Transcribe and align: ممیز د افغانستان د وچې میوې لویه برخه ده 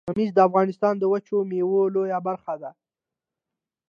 ممیز 0.09 0.31
د 0.35 0.39
افغانستان 0.47 0.93
د 0.97 1.03
وچې 1.11 1.37
میوې 1.51 1.81
لویه 1.95 2.19
برخه 2.27 2.53
ده 2.61 2.71